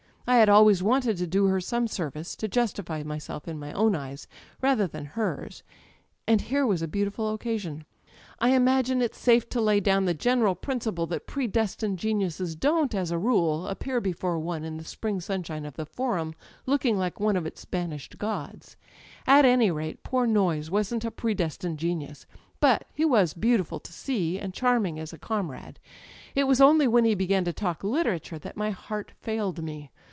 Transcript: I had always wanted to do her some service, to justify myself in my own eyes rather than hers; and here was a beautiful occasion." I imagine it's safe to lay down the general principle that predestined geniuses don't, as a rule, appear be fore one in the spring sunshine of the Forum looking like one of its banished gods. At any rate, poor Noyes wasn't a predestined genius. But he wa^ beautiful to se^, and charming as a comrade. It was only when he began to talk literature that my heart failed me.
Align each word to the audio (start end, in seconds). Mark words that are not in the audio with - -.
I 0.27 0.35
had 0.37 0.47
always 0.47 0.81
wanted 0.81 1.17
to 1.17 1.27
do 1.27 1.47
her 1.47 1.59
some 1.59 1.87
service, 1.89 2.37
to 2.37 2.47
justify 2.47 3.03
myself 3.03 3.49
in 3.49 3.59
my 3.59 3.73
own 3.73 3.95
eyes 3.95 4.27
rather 4.61 4.87
than 4.87 5.03
hers; 5.03 5.61
and 6.25 6.39
here 6.39 6.65
was 6.65 6.81
a 6.81 6.87
beautiful 6.87 7.33
occasion." 7.33 7.83
I 8.39 8.51
imagine 8.51 9.01
it's 9.01 9.17
safe 9.19 9.49
to 9.49 9.59
lay 9.59 9.81
down 9.81 10.05
the 10.05 10.13
general 10.13 10.55
principle 10.55 11.05
that 11.07 11.27
predestined 11.27 11.99
geniuses 11.99 12.55
don't, 12.55 12.95
as 12.95 13.11
a 13.11 13.17
rule, 13.19 13.67
appear 13.67 13.99
be 13.99 14.13
fore 14.13 14.39
one 14.39 14.63
in 14.63 14.77
the 14.77 14.85
spring 14.85 15.19
sunshine 15.19 15.65
of 15.65 15.73
the 15.73 15.85
Forum 15.85 16.33
looking 16.65 16.97
like 16.97 17.19
one 17.19 17.35
of 17.35 17.45
its 17.45 17.65
banished 17.65 18.17
gods. 18.17 18.77
At 19.27 19.43
any 19.43 19.69
rate, 19.69 20.01
poor 20.01 20.25
Noyes 20.25 20.71
wasn't 20.71 21.03
a 21.03 21.11
predestined 21.11 21.77
genius. 21.77 22.25
But 22.61 22.85
he 22.93 23.03
wa^ 23.05 23.37
beautiful 23.37 23.81
to 23.81 23.91
se^, 23.91 24.41
and 24.41 24.53
charming 24.53 24.97
as 24.97 25.11
a 25.11 25.17
comrade. 25.19 25.77
It 26.35 26.45
was 26.45 26.61
only 26.61 26.87
when 26.87 27.03
he 27.03 27.15
began 27.15 27.43
to 27.43 27.51
talk 27.53 27.83
literature 27.83 28.39
that 28.39 28.55
my 28.55 28.69
heart 28.69 29.11
failed 29.19 29.61
me. 29.61 29.91